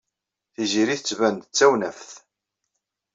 Tiziri 0.53 0.95
tettban-d 0.97 1.41
d 1.47 1.51
tawnaft. 1.57 2.11